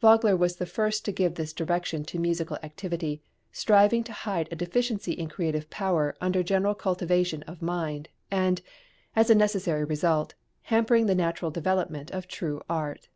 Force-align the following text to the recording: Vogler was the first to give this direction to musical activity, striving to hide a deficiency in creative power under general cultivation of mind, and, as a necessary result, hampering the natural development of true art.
Vogler 0.00 0.36
was 0.36 0.56
the 0.56 0.66
first 0.66 1.04
to 1.04 1.12
give 1.12 1.36
this 1.36 1.52
direction 1.52 2.02
to 2.06 2.18
musical 2.18 2.58
activity, 2.60 3.22
striving 3.52 4.02
to 4.02 4.12
hide 4.12 4.48
a 4.50 4.56
deficiency 4.56 5.12
in 5.12 5.28
creative 5.28 5.70
power 5.70 6.16
under 6.20 6.42
general 6.42 6.74
cultivation 6.74 7.44
of 7.44 7.62
mind, 7.62 8.08
and, 8.28 8.62
as 9.14 9.30
a 9.30 9.34
necessary 9.36 9.84
result, 9.84 10.34
hampering 10.62 11.06
the 11.06 11.14
natural 11.14 11.52
development 11.52 12.10
of 12.10 12.26
true 12.26 12.60
art. 12.68 13.08